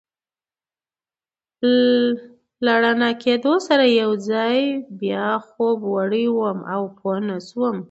[2.65, 4.59] له رڼا کېدو سره یو ځل
[4.99, 7.77] بیا خوب وړی وم او پوه نه شوم.